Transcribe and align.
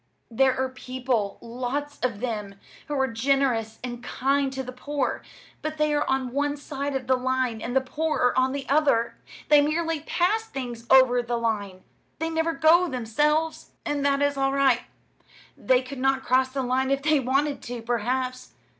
There 0.31 0.57
are 0.59 0.69
people, 0.69 1.37
lots 1.41 1.99
of 2.01 2.21
them, 2.21 2.55
who 2.87 2.95
are 2.99 3.07
generous 3.07 3.77
and 3.83 4.03
kind 4.03 4.51
to 4.51 4.63
the 4.63 4.71
poor. 4.71 5.21
But 5.61 5.77
they 5.77 5.93
are 5.93 6.09
on 6.09 6.31
one 6.31 6.57
side 6.57 6.95
of 6.95 7.05
the 7.05 7.15
line, 7.15 7.61
and 7.61 7.75
the 7.75 7.81
poor 7.81 8.17
are 8.17 8.35
on 8.35 8.51
the 8.51 8.67
other. 8.67 9.13
They 9.49 9.61
merely 9.61 9.99
pass 9.99 10.45
things 10.45 10.87
over 10.89 11.21
the 11.21 11.37
line 11.37 11.83
they 12.17 12.31
never 12.31 12.53
go 12.53 12.87
themselves. 12.89 13.73
And 13.85 14.03
that 14.03 14.23
is 14.23 14.37
all 14.37 14.53
right. 14.53 14.81
They 15.55 15.83
could 15.83 15.99
not 15.99 16.23
cross 16.23 16.49
the 16.49 16.63
line 16.63 16.89
if 16.89 17.03
they 17.03 17.19
wanted 17.19 17.61
to, 17.61 17.83
perhaps. 17.83 18.53